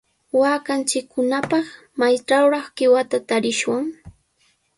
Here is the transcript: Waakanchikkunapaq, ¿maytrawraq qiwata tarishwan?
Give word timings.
Waakanchikkunapaq, 0.39 1.65
¿maytrawraq 1.99 2.65
qiwata 2.77 3.17
tarishwan? 3.27 3.85